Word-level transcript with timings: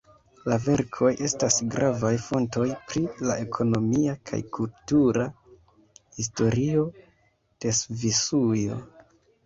La 0.51 0.55
verkoj 0.61 1.09
estas 1.27 1.57
gravaj 1.75 2.11
fontoj 2.29 2.65
pri 2.87 3.03
la 3.29 3.37
ekonomia 3.45 4.17
kaj 4.33 4.41
kultura 4.59 5.29
historio 6.19 6.91
de 7.01 7.81
Svisujo. 7.85 8.85